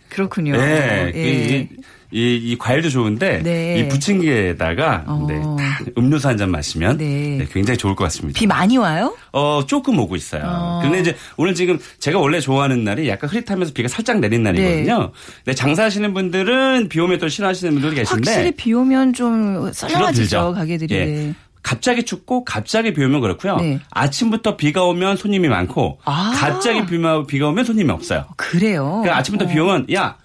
[0.09, 0.57] 그렇군요.
[0.57, 1.11] 네.
[1.13, 1.69] 그 예.
[2.15, 3.81] 이, 이, 이 과일도 좋은데 네.
[3.81, 5.27] 이 부침개에다가 어.
[5.29, 7.37] 네, 딱 음료수 한 잔 마시면 네.
[7.39, 8.39] 네, 굉장히 좋을 것 같습니다.
[8.39, 9.17] 비 많이 와요?
[9.33, 10.43] 어, 조금 오고 있어요.
[10.47, 10.81] 어.
[10.83, 15.11] 근데 이제 오늘 지금 제가 원래 좋아하는 날이 약간 흐릿하면서 비가 살짝 내린 날이거든요.
[15.45, 20.55] 근데 장사하시는 분들은 비 오면 또 싫어하시는 분들도 계신데 확실히 비 오면 좀 썰렁해지죠.
[20.55, 20.95] 가게들이.
[20.95, 21.35] 예.
[21.63, 23.57] 갑자기 춥고 갑자기 비 오면 그렇고요.
[23.57, 23.81] 네.
[23.91, 26.33] 아침부터 비가 오면 손님이 많고 아.
[26.37, 28.27] 갑자기 비가, 비가 오면 손님이 없어요.
[28.37, 29.01] 그래요.
[29.03, 30.17] 그러니까 아침부터 비 오면 야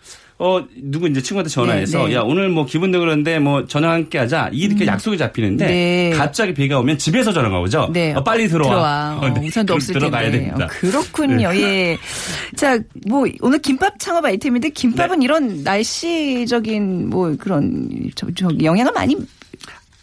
[0.41, 2.15] 어, 누구 이제 친구한테 전화해서 네, 네.
[2.15, 4.49] 야, 오늘 뭐 기분 도 그런데 뭐 저녁 함께 하자.
[4.54, 6.10] 이렇게 약속이 잡히는데 네.
[6.15, 7.89] 갑자기 비가 오면 집에서 전화가 오죠.
[7.91, 8.13] 네.
[8.13, 8.69] 어, 빨리 들어와.
[8.69, 9.17] 들어와.
[9.17, 9.47] 어, 어, 네.
[9.47, 10.38] 우산도 그럼 없을 들어가야 텐데.
[10.45, 10.63] 됩니다.
[10.63, 11.52] 어, 그렇군요.
[11.56, 11.97] 예.
[12.56, 15.25] 자, 뭐 오늘 김밥 창업 아이템인데 김밥은 네.
[15.25, 19.17] 이런 날씨적인 뭐 그런 저, 저 영향을 많이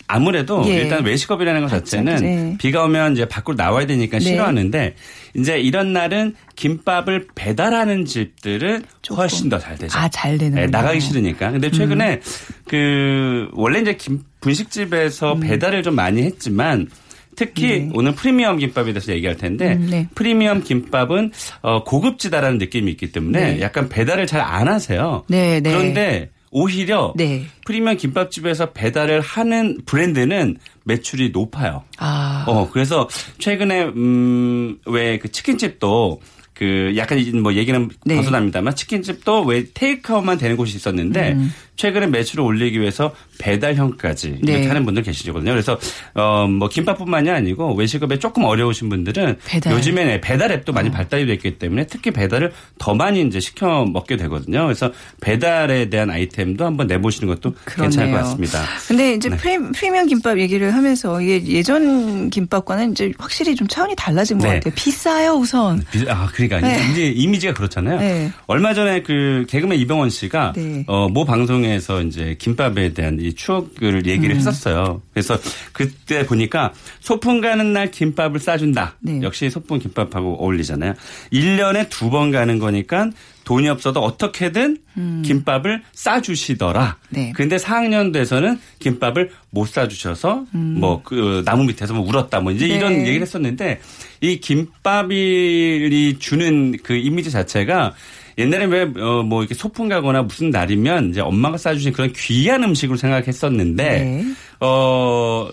[0.08, 0.82] 아무래도 예.
[0.82, 2.24] 일단 외식업이라는 것 자체는 맞죠.
[2.24, 2.56] 네.
[2.58, 4.24] 비가 오면 이제 밖으로 나와야 되니까 네.
[4.24, 4.94] 싫어하는데
[5.36, 9.22] 이제 이런 날은 김밥을 배달하는 집들은 조금.
[9.22, 9.98] 훨씬 더 잘 되죠.
[9.98, 11.50] 아, 잘 되는 네, 나가기 싫으니까.
[11.52, 12.20] 근데 최근에
[12.68, 15.40] 그 원래 이제 김 분식집에서 음.
[15.40, 16.88] 배달을 좀 많이 했지만
[17.36, 19.74] 특히 오늘 프리미엄 김밥에 대해서 얘기할 텐데 네.
[19.74, 20.08] 음, 네.
[20.14, 23.60] 프리미엄 김밥은 어, 고급지다라는 느낌이 있기 때문에 네.
[23.60, 25.22] 약간 배달을 잘 안 하세요.
[25.28, 25.70] 네, 네.
[25.70, 27.44] 그런데 오히려 네.
[27.66, 31.82] 프리미엄 김밥집에서 배달을 하는 브랜드는 매출이 높아요.
[31.98, 32.46] 아.
[32.48, 33.06] 어, 그래서
[33.38, 36.22] 최근에, 음, 왜 그 치킨집도
[36.54, 38.16] 그 약간 이제 뭐 얘기는 네.
[38.16, 41.36] 벗어납니다만 치킨집도 왜 테이크아웃만 되는 곳이 있었는데
[41.76, 44.38] 최근에 매출을 올리기 위해서 배달형까지 음.
[44.42, 44.66] 네.
[44.66, 45.50] 하는 분들 계시거든요.
[45.52, 45.78] 그래서
[46.14, 49.72] 어 뭐 김밥뿐만이 아니고 외식업에 조금 어려우신 분들은 배달.
[49.74, 50.74] 요즘에는 배달 앱도 어.
[50.74, 54.62] 많이 발달이 됐기 때문에 특히 배달을 더 많이 이제 시켜 먹게 되거든요.
[54.64, 58.16] 그래서 배달에 대한 아이템도 한번 내보시는 것도 괜찮을 것 그러네요.
[58.16, 58.62] 같습니다.
[58.88, 59.36] 근데 이제 네.
[59.36, 64.54] 프리, 프리미엄 김밥 얘기를 하면서 이게 예전 김밥과는 이제 확실히 좀 차원이 달라진 것 네.
[64.54, 64.72] 같아요.
[64.76, 65.84] 비싸요, 우선.
[65.90, 66.80] 비- 아, 그러니까 네.
[66.92, 67.98] 이제 이미지가 그렇잖아요.
[67.98, 68.32] 네.
[68.46, 70.84] 얼마 전에 그 개그맨 이병헌 씨가 네.
[70.86, 74.38] 어, 모 방송에 서 이제 김밥에 대한 이 추억을 얘기를 음.
[74.38, 75.02] 했었어요.
[75.12, 75.38] 그래서
[75.72, 78.96] 그때 보니까 소풍 가는 날 김밥을 싸준다.
[79.00, 79.20] 네.
[79.22, 80.94] 역시 소풍 김밥하고 어울리잖아요.
[81.32, 83.10] 1년에 두 번 가는 거니까
[83.44, 84.78] 돈이 없어도 어떻게든
[85.24, 86.96] 김밥을 싸주시더라.
[87.00, 87.14] 음.
[87.14, 87.32] 네.
[87.34, 92.68] 근데 4학년 돼서는 김밥을 못 싸주셔서 뭐그 나무 밑에서 뭐 울었다 뭐 이제 음.
[92.68, 92.74] 네.
[92.76, 93.80] 이런 얘기를 했었는데
[94.20, 97.94] 이 김밥이 주는 그 이미지 자체가
[98.38, 104.24] 옛날에 왜뭐 이렇게 소풍 가거나 무슨 날이면 이제 엄마가 싸주신 그런 귀한 음식으로 생각했었는데 네.
[104.60, 105.48] 어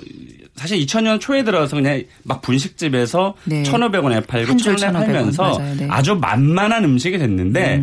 [0.56, 3.64] 사실 2000년 초에 들어서 그냥 막 분식집에서 네.
[3.64, 4.94] 1,500원에 팔고 한줄 1,000원에 1,500원.
[4.94, 5.58] 팔면서.
[5.78, 5.84] 네.
[5.86, 5.92] 음.
[5.92, 7.82] 아주 만만한 음식이 됐는데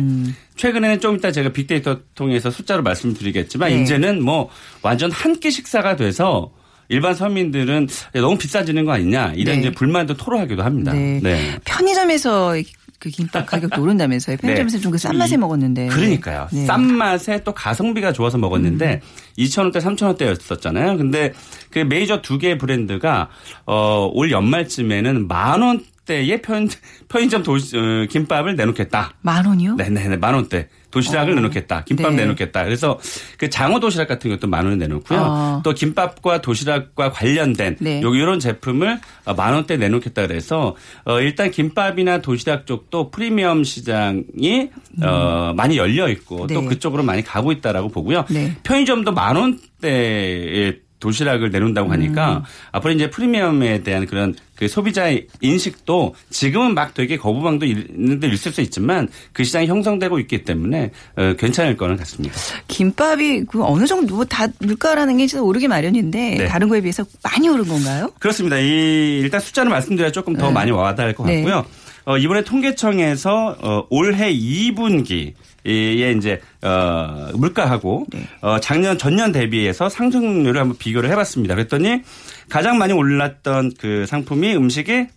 [0.55, 3.81] 최근에는 좀 이따 제가 빅데이터 통해서 숫자로 말씀드리겠지만 네.
[3.81, 4.49] 이제는 뭐
[4.83, 6.51] 완전 한 끼 식사가 돼서
[6.89, 9.61] 일반 서민들은 너무 비싸지는 거 아니냐 이런 네.
[9.61, 10.93] 이제 불만도 토로하기도 합니다.
[10.93, 11.19] 네.
[11.23, 11.55] 네.
[11.65, 12.53] 편의점에서
[13.01, 14.37] 그 김밥 가격도 오른다면서요.
[14.37, 15.87] 편의점에서 좀그싼 맛에 이- 먹었는데.
[15.87, 16.47] 그러니까요.
[16.51, 16.61] 네.
[16.61, 16.65] 음.
[16.67, 19.01] 싼 맛에 또 가성비가 좋아서 먹었는데
[19.39, 20.97] 2,000원대, 3,000원대였었잖아요.
[20.97, 21.33] 근데
[21.71, 23.29] 그 메이저 두개 브랜드가
[23.65, 26.69] 어, 올 연말쯤에는 만 원대의 편,
[27.09, 29.13] 편의점 도시, 어, 김밥을 내놓겠다.
[29.21, 29.75] 만 원이요?
[29.77, 30.17] 네네네.
[30.17, 30.69] 만 원대.
[30.91, 31.83] 도시락을 내놓겠다.
[31.85, 32.23] 김밥 네.
[32.23, 32.63] 내놓겠다.
[32.63, 32.99] 그래서
[33.37, 35.19] 그 장어 도시락 같은 것도 만 원에 내놓고요.
[35.19, 35.61] 어.
[35.63, 38.01] 또 김밥과 도시락과 관련된 네.
[38.01, 40.75] 요 이런 제품을 어, 만 원대 내놓겠다 그래서
[41.05, 44.69] 어 일단 김밥이나 도시락 쪽도 프리미엄 시장이
[45.03, 46.67] 어 많이 열려 있고 또 네.
[46.67, 48.25] 그쪽으로 많이 가고 있다라고 보고요.
[48.29, 48.55] 네.
[48.63, 51.91] 편의점도 만 원대의 도시락을 내놓는다고 음.
[51.91, 58.53] 하니까 앞으로 이제 프리미엄에 대한 그런 그 소비자의 인식도 지금은 막 되게 거부감도 있는데 있을
[58.53, 62.35] 수 있지만 그 시장이 형성되고 있기 때문에 어, 괜찮을 거는 같습니다.
[62.67, 66.47] 김밥이 그 어느 정도 뭐다 물가라는 게 진짜 오르기 마련인데 네.
[66.47, 68.11] 다른 거에 비해서 많이 오른 건가요?
[68.19, 68.59] 그렇습니다.
[68.59, 70.53] 이 일단 숫자를 말씀드려야 조금 더 네.
[70.53, 71.37] 많이 와닿을 것 네.
[71.37, 71.65] 같고요.
[72.05, 75.33] 어, 이번에 통계청에서 어, 올해 2분기
[75.65, 78.27] 에 이제 어 물가하고 네.
[78.41, 81.55] 어 작년 전년 대비해서 상승률을 한번 비교를 해봤습니다.
[81.55, 82.01] 그랬더니
[82.49, 85.07] 가장 많이 올랐던 그 상품이 음식이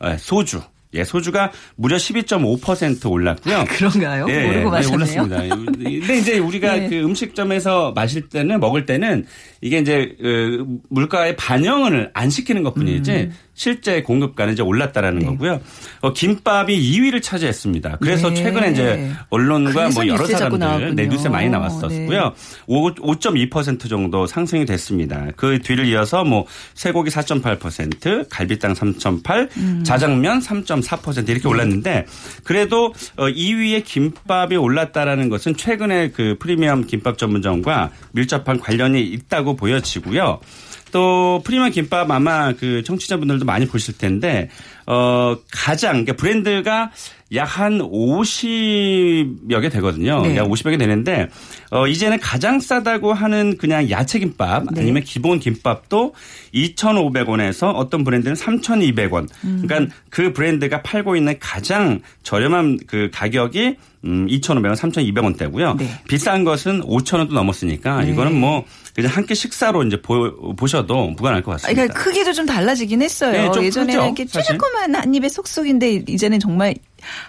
[0.00, 0.60] 어, 소주.
[0.94, 3.64] 예, 소주가 무려 12.5% 올랐고요.
[3.68, 4.26] 그런가요?
[4.30, 4.96] 예, 모르고 마셨네요.
[4.96, 5.56] 올랐습니다.
[5.76, 6.88] 근데 이제 우리가 네.
[6.88, 9.26] 그 음식점에서 마실 때는 먹을 때는
[9.60, 13.32] 이게 이제 그 물가의 반영을 안 시키는 것뿐이지 음.
[13.56, 15.24] 실제 공급가는 이제 올랐다라는 네.
[15.24, 15.60] 거고요.
[16.02, 17.96] 어, 김밥이 2위를 차지했습니다.
[18.00, 18.34] 그래서 네.
[18.34, 20.94] 최근에 이제 언론과 뭐 여러 사람들 나왔군요.
[20.94, 21.04] 네.
[21.04, 22.34] 네, 뉴스에 많이 나왔었고요.
[22.68, 25.28] 5.2% 정도 상승이 됐습니다.
[25.36, 29.82] 그 뒤를 이어서 뭐 쇠고기 4.8%, 갈비탕 3.8, 음.
[29.84, 31.32] 자장면 3.4% 네.
[31.32, 32.04] 이렇게 올랐는데
[32.44, 40.40] 그래도 어, 2위에 김밥이 올랐다라는 것은 최근에 그 프리미엄 김밥 전문점과 밀접한 관련이 있다고 보여지고요.
[40.96, 44.48] 또 프리미엄 김밥 아마 그 청취자분들도 많이 보실 텐데
[44.86, 46.90] 어 가장 그러니까 브랜드가
[47.34, 50.22] 약 한 50여 개 되거든요.
[50.22, 50.36] 네.
[50.36, 51.28] 약 50여 개 되는데
[51.70, 54.82] 어 이제는 가장 싸다고 하는 그냥 야채 김밥 네.
[54.82, 56.14] 아니면 기본 김밥도
[56.54, 59.26] 2,500원에서 어떤 브랜드는 3,200원.
[59.44, 59.64] 음.
[59.66, 65.76] 그러니까 그 브랜드가 팔고 있는 가장 저렴한 그 가격이 음 2,500원, 3,200원대고요.
[65.78, 65.88] 네.
[66.08, 68.10] 비싼 것은 5,000원도 넘었으니까 네.
[68.12, 71.82] 이거는 뭐 그냥 한 끼 식사로 이제 보, 보셔도 무관할 것 아, 같습니다.
[71.82, 73.32] 그러니까 크기도 좀 달라지긴 했어요.
[73.32, 74.56] 네, 좀 예전에는 크죠, 이렇게 사실.
[74.56, 76.74] 조그만 한 입에 속속인데 이제는 정말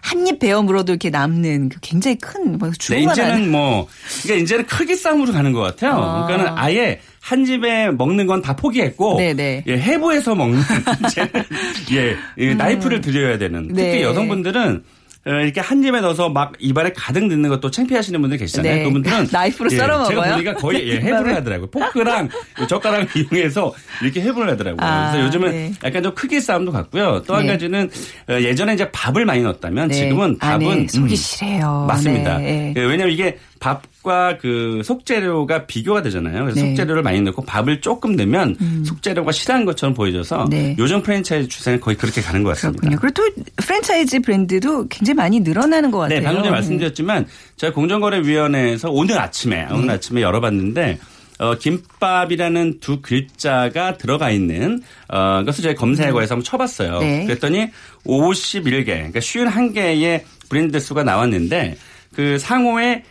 [0.02, 3.88] 한입 베어 물어도 이렇게 남는 그 굉장히 큰 뭐, 네, 이제는 뭐,
[4.24, 5.94] 그러니까 이제는 크기 싸움으로 가는 것 같아요.
[5.94, 6.26] 아.
[6.28, 9.64] 그러니까는 아예 한 집에 먹는 건 다 포기했고, 네네.
[9.68, 10.60] 예, 해부해서 먹는,
[11.92, 13.68] 예, 이 나이프를 드려야 되는.
[13.68, 13.92] 특히 음.
[13.92, 14.04] 네.
[14.04, 14.97] 여성분들은 어,
[15.28, 18.76] 이렇게 한 입에 넣어서 막 입안에 가득 넣는 것도 창피하시는 분들 계시잖아요.
[18.76, 18.84] 네.
[18.84, 20.34] 그분들은 나이프로 예, 썰어 제가 먹어요?
[20.34, 21.36] 보니까 거의 예, 해부를 김밥을?
[21.36, 21.68] 하더라고요.
[21.70, 22.30] 포크랑
[22.70, 24.88] 젓가락을 이용해서 이렇게 해부를 하더라고요.
[24.88, 25.74] 아, 그래서 요즘은 네.
[25.84, 27.24] 약간 좀 크기 싸움도 같고요.
[27.28, 27.52] 또한 네.
[27.54, 27.90] 가지는
[28.30, 29.94] 어, 예전에 이제 밥을 많이 넣었다면 네.
[29.94, 30.88] 지금은 아, 밥은 네.
[30.88, 31.86] 속이 음, 시래요.
[31.88, 32.38] 맞습니다.
[32.38, 32.74] 네.
[32.76, 36.44] 예, 왜냐하면 이게 밥과 그 속재료가 비교가 되잖아요.
[36.44, 36.68] 그래서 네.
[36.68, 36.76] 음.
[36.76, 40.76] 속재료를 많이 넣고 밥을 조금 넣으면 속재료가 실한 것처럼 보여져서 네.
[40.78, 42.82] 요즘 프랜차이즈 추세는 거의 그렇게 가는 것 같습니다.
[42.82, 43.00] 그렇군요.
[43.00, 46.20] 그리고 또 프랜차이즈 브랜드도 굉장히 많이 늘어나는 것 같아요.
[46.20, 47.26] 네, 방금 전에 말씀드렸지만
[47.58, 49.68] 제가 공정거래위원회에서 오늘 아침에 네.
[49.72, 51.00] 오늘 아침에 열어봤는데
[51.40, 57.00] 어, 김밥이라는 두 글자가 들어가 있는 어, 것을 제가 검색어에서 한번 쳐봤어요.
[57.00, 57.26] 네.
[57.26, 57.70] 그랬더니
[58.06, 61.78] 51개, 그러니까 51개의 브랜드 수가 나왔는데
[62.16, 63.04] 그 상호에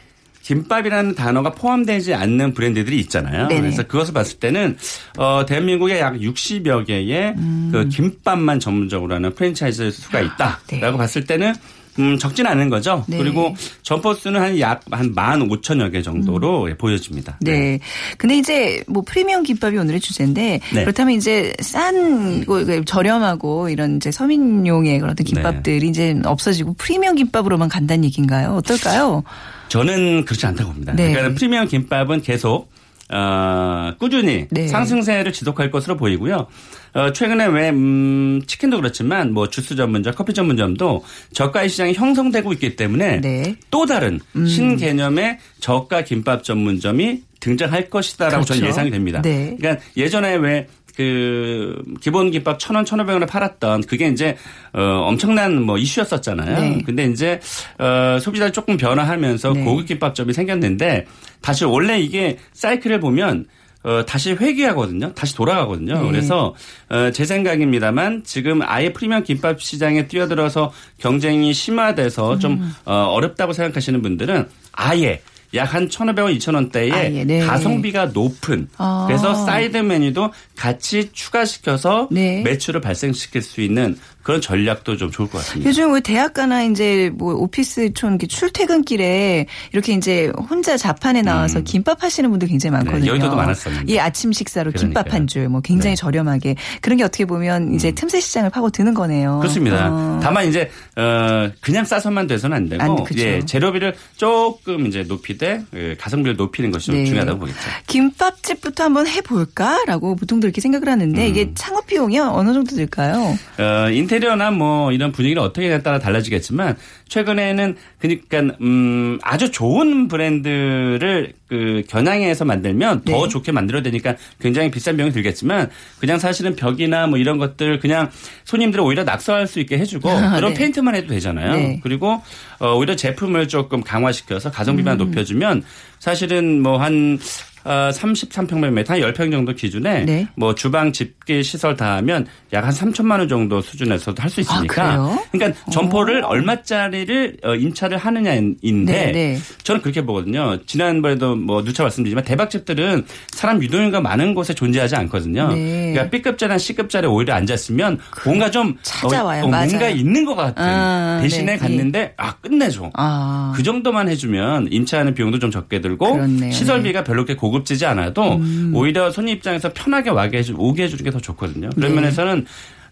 [0.46, 3.48] 김밥이라는 단어가 포함되지 않는 브랜드들이 있잖아요.
[3.48, 3.62] 네네.
[3.62, 4.76] 그래서 그것을 봤을 때는
[5.18, 7.34] 어 대한민국에 약 60여 개의
[7.72, 10.80] 그 김밥만 전문적으로 하는 프랜차이즈 수가 있다라고 음.
[10.80, 10.92] 네.
[10.92, 11.52] 봤을 때는
[11.98, 13.04] 음, 적진 않은 거죠.
[13.06, 13.18] 네.
[13.18, 17.38] 그리고 점포수는 한 약한 만 오천여 개 정도로 보여집니다.
[17.42, 17.44] 음.
[17.44, 17.78] 네.
[18.18, 20.80] 근데 이제 뭐 프리미엄 김밥이 오늘의 주제인데 네.
[20.80, 22.44] 그렇다면 이제 싼
[22.84, 28.54] 저렴하고 이런 이제 서민용의 그런 어떤 김밥들이 이제 없어지고 프리미엄 김밥으로만 간다는 얘기인가요?
[28.56, 29.22] 어떨까요?
[29.68, 30.92] 저는 그렇지 않다고 봅니다.
[30.94, 31.12] 네.
[31.12, 32.70] 그러니까 프리미엄 김밥은 계속
[33.12, 34.66] 어, 꾸준히 네.
[34.66, 36.46] 상승세를 지속할 것으로 보이고요.
[36.94, 42.74] 어, 최근에 왜 음, 치킨도 그렇지만 뭐 주스 전문점, 커피 전문점도 저가의 시장이 형성되고 있기
[42.76, 43.56] 때문에 네.
[43.70, 48.66] 또 다른 신개념의 저가 김밥 전문점이 등장할 것이다라고 저는 그렇죠.
[48.66, 49.22] 예상이 됩니다.
[49.22, 49.56] 네.
[49.58, 54.36] 그러니까 예전에 왜 그 기본 김밥 천 원, 천오백 원에 팔았던 그게 이제
[54.72, 56.60] 어 엄청난 뭐 이슈였었잖아요.
[56.60, 56.82] 네.
[56.84, 57.40] 근데 이제
[57.78, 59.64] 어 소비자를 조금 변화하면서 네.
[59.64, 61.06] 고급 김밥점이 생겼는데
[61.42, 63.46] 다시 원래 이게 사이클을 보면
[63.86, 65.12] 어, 다시 회귀하거든요.
[65.14, 66.02] 다시 돌아가거든요.
[66.02, 66.10] 네.
[66.10, 66.54] 그래서
[66.88, 72.38] 어, 제 생각입니다만 지금 아예 프리미엄 김밥 시장에 뛰어들어서 경쟁이 심화돼서 음.
[72.40, 75.22] 좀 어, 어렵다고 생각하시는 분들은 아예
[75.54, 77.40] 약한 1,500원, 2,000원대에 아 예, 네.
[77.40, 79.04] 가성비가 높은 아.
[79.06, 82.42] 그래서 사이드 메뉴도 같이 추가시켜서 네.
[82.42, 85.68] 매출을 발생시킬 수 있는 그런 전략도 좀 좋을 것 같습니다.
[85.68, 92.28] 요즘 뭐 대학가나 이제 뭐 오피스촌 이렇게 출퇴근길에 이렇게 이제 혼자 자판에 나와서 김밥 하시는
[92.28, 92.98] 분들 굉장히 많거든요.
[92.98, 93.02] 음.
[93.02, 93.92] 네, 여의도도 많았었는데.
[93.92, 95.14] 예, 아침 식사로 김밥 그러니까요.
[95.14, 96.00] 한줄 뭐 굉장히 네.
[96.00, 96.06] 음.
[96.06, 99.38] 저렴하게 그런 게 어떻게 보면 이제 틈새 시장을 파고 드는 거네요.
[99.38, 99.90] 그렇습니다.
[99.92, 100.18] 어.
[100.20, 103.20] 다만 이제 어 그냥 싸서만 돼서는 안 되고 안, 그쵸.
[103.20, 107.04] 예, 재료비를 조금 이제 높이되 예, 가성비를 높이는 것이 좀 네.
[107.04, 107.58] 중요하다고 보겠죠.
[107.86, 111.28] 김밥집부터 한번 해 볼까라고 보통 들 이렇게 생각을 하는데 음.
[111.28, 113.36] 이게 창업 비용이 어느 정도 들까요?
[113.58, 116.76] 어, 인테리어나 뭐 이런 분위기를 어떻게 따라 달라지겠지만
[117.08, 123.28] 최근에는 그러니까 음 아주 좋은 브랜드를 그 겨냥해서 만들면 더 네.
[123.28, 128.10] 좋게 만들어야 되니까 굉장히 비싼 비용이 들겠지만 그냥 사실은 벽이나 뭐 이런 것들 그냥
[128.44, 130.54] 손님들을 오히려 낙서할 수 있게 해주고 그런 네.
[130.54, 131.52] 페인트만 해도 되잖아요.
[131.52, 131.80] 네.
[131.82, 132.22] 그리고
[132.58, 135.06] 어, 오히려 제품을 조금 강화시켜서 가성비만 음.
[135.06, 135.62] 높여주면
[135.98, 137.18] 사실은 뭐한
[137.66, 140.28] 어, 33평방미터 한 10평 정도 기준에 네.
[140.36, 144.94] 뭐 주방 집기 시설 다 하면 약 한 3천만 원 정도 수준에서도 할 수 있으니까.
[144.94, 145.18] 아?
[145.30, 149.38] 그러니까 점포를 얼마짜리를 어, 임차를 하느냐인데 네, 네.
[149.62, 150.58] 저는 그렇게 보거든요.
[150.66, 155.48] 지난번에도 뭐 누차 말씀드리지만 대박집들은 사람 유동인가 많은 곳에 존재하지 않거든요.
[155.48, 155.92] 네.
[155.92, 159.44] 그러니까 B급자나 C급자리에 오히려 앉았으면 뭔가 좀 찾아와요.
[159.44, 159.88] 어, 어, 뭔가.
[159.88, 161.56] 있는 것 같은 아, 대신에 네.
[161.58, 162.90] 갔는데 아 끝내줘.
[162.94, 163.52] 아.
[163.56, 166.50] 그 정도만 해주면 임차하는 비용도 좀 적게 들고 그렇네요.
[166.52, 168.40] 시설비가 별로 그렇게 고급 지지 않아도
[168.74, 171.70] 오히려 손님 입장에서 편하게 와게 해주, 오게 해주는 게 더 좋거든요.
[171.74, 172.00] 그런 네.
[172.00, 172.44] 면에서는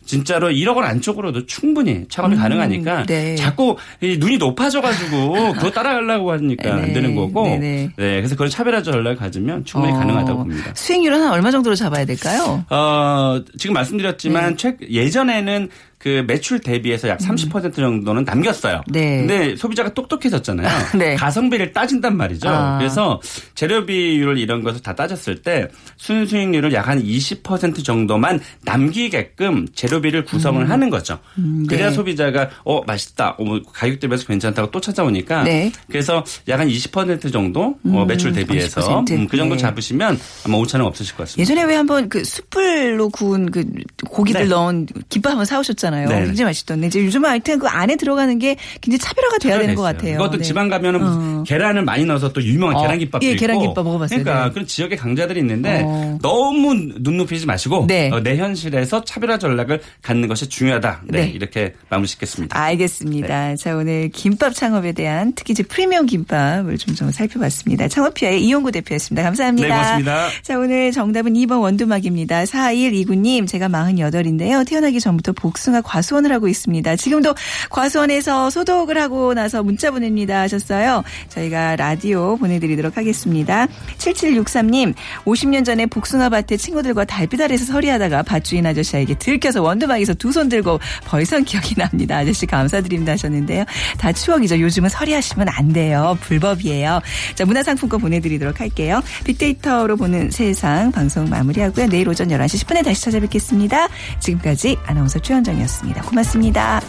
[0.06, 3.34] 진짜로 1억 원 안쪽으로도 충분히 창업이 가능하니까 네.
[3.36, 8.16] 자꾸 이 눈이 높아져가지고 그거 따라가려고 하니까 네, 안 되는 거고 네, 네, 네.
[8.16, 10.72] 그래서 그런 차별화 전략을 가지면 충분히 어, 가능하다고 봅니다.
[10.74, 12.64] 수익률은 한 얼마 정도로 잡아야 될까요?
[12.68, 14.56] 어, 지금 말씀드렸지만 네.
[14.56, 15.70] 최, 예전에는
[16.04, 18.82] 그 매출 대비해서 약 30% 정도는 남겼어요.
[18.88, 18.92] 음.
[18.92, 19.16] 네.
[19.20, 20.68] 근데 소비자가 똑똑해졌잖아요.
[20.98, 21.14] 네.
[21.14, 22.46] 가성비를 따진단 말이죠.
[22.50, 22.76] 아.
[22.76, 23.22] 그래서
[23.54, 30.90] 재료비율 이런 것을 다 따졌을 때 순수익률을 약 한 20% 정도만 남기게끔 재료비를 구성을 하는
[30.90, 31.18] 거죠.
[31.66, 31.94] 그래야 네.
[31.94, 35.72] 소비자가 어 맛있다, 어, 뭐 가격 대비해서 괜찮다고 또 찾아오니까 네.
[35.88, 39.10] 그래서 약 한 20% 정도 어, 매출 대비해서 30%.
[39.12, 39.62] 음, 그 정도 네.
[39.62, 41.40] 잡으시면 아마 5천 원 없으실 것 같습니다.
[41.40, 43.64] 예전에 왜 한번 그 숯불로 구운 그
[44.10, 44.48] 고기들 네.
[44.48, 45.93] 넣은 김밥 한번 사오셨잖아요.
[46.00, 46.24] 네.
[46.26, 49.84] 굉장히 맛있던데 이제 요즘은 하여튼 그 안에 들어가는 게 굉장히 차별화가 돼야 되는 것.
[49.84, 50.14] 같아요.
[50.14, 50.42] 이것도 네.
[50.42, 51.42] 지방 가면은 어.
[51.46, 53.40] 계란을 많이 넣어서 또 유명한 어, 계란 김밥도 예, 있고.
[53.40, 54.22] 계란 김밥 먹어봤어요.
[54.22, 54.52] 그러니까 네.
[54.52, 56.18] 그런 지역의 강자들이 있는데 어.
[56.22, 58.10] 너무 눈 높이지 마시고 네.
[58.12, 61.02] 어, 내 현실에서 차별화 전략을 갖는 것이 중요하다.
[61.04, 61.26] 네, 네.
[61.28, 62.58] 이렇게 마무리 짓겠습니다.
[62.58, 63.48] 알겠습니다.
[63.48, 63.56] 네.
[63.56, 67.88] 자, 오늘 김밥 창업에 대한 특히 이제 프리미엄 김밥을 좀, 좀 살펴봤습니다.
[67.88, 69.22] 창업피아의 이용구 대표였습니다.
[69.22, 69.68] 감사합니다.
[69.68, 70.28] 네, 고맙습니다.
[70.42, 72.44] 자, 오늘 정답은 2번 원두막입니다.
[72.44, 74.66] 4129님, 제가 48인데요.
[74.66, 76.96] 태어나기 전부터 복숭아 과수원을 하고 있습니다.
[76.96, 77.34] 지금도
[77.70, 81.02] 과수원에서 소독을 하고 나서 문자 보냅니다 하셨어요.
[81.28, 83.66] 저희가 라디오 보내드리도록 하겠습니다.
[83.98, 84.94] 7763님,
[85.24, 90.80] 50년 전에 복숭아 밭에 친구들과 달빛 아래에서 서리하다가 밭주인 아저씨에게 들켜서 원두막에서 두 손 들고
[91.04, 92.16] 벌선 기억이 납니다.
[92.16, 93.62] 아저씨 감사드립니다 하셨는데요.
[93.98, 94.58] 다 추억이죠.
[94.58, 96.18] 요즘은 서리하시면 안 돼요.
[96.22, 97.00] 불법이에요.
[97.36, 99.00] 자, 문화상품권 보내드리도록 할게요.
[99.24, 101.86] 빅데이터로 보는 세상 방송 마무리하고요.
[101.86, 103.86] 내일 오전 11시 10분에 다시 찾아뵙겠습니다.
[104.18, 106.02] 지금까지 아나운서 최현정이었 같습니다.
[106.02, 106.80] 고맙습니다.